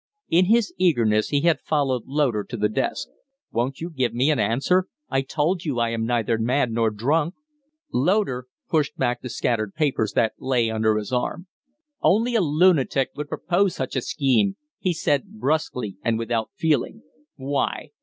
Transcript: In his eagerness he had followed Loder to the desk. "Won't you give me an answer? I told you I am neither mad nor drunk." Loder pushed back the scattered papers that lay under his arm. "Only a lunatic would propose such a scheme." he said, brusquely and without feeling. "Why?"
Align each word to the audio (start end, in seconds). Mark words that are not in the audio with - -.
In 0.29 0.45
his 0.45 0.73
eagerness 0.79 1.27
he 1.29 1.41
had 1.41 1.61
followed 1.61 2.07
Loder 2.07 2.43
to 2.45 2.57
the 2.57 2.67
desk. 2.67 3.07
"Won't 3.51 3.81
you 3.81 3.91
give 3.91 4.15
me 4.15 4.31
an 4.31 4.39
answer? 4.39 4.87
I 5.11 5.21
told 5.21 5.63
you 5.63 5.77
I 5.77 5.89
am 5.89 6.07
neither 6.07 6.39
mad 6.39 6.71
nor 6.71 6.89
drunk." 6.89 7.35
Loder 7.93 8.47
pushed 8.67 8.97
back 8.97 9.21
the 9.21 9.29
scattered 9.29 9.75
papers 9.75 10.13
that 10.13 10.33
lay 10.39 10.71
under 10.71 10.97
his 10.97 11.13
arm. 11.13 11.45
"Only 12.01 12.33
a 12.33 12.41
lunatic 12.41 13.11
would 13.15 13.29
propose 13.29 13.75
such 13.75 13.95
a 13.95 14.01
scheme." 14.01 14.55
he 14.79 14.91
said, 14.91 15.33
brusquely 15.39 15.97
and 16.03 16.17
without 16.17 16.49
feeling. 16.55 17.03
"Why?" 17.35 17.89